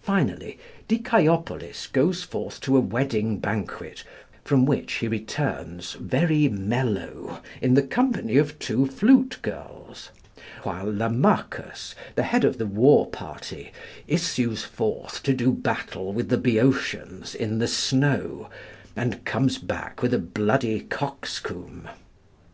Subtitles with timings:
[0.00, 0.58] Finally
[0.88, 4.02] Dicæopolis goes forth to a wedding banquet,
[4.42, 10.08] from which he returns very mellow in the company of two flute girls;
[10.62, 13.70] while Lamachus, the head of the war party,
[14.08, 18.48] issues forth to do battle with the Boeotians in the snow,
[18.96, 21.86] and comes back with a bloody coxcomb.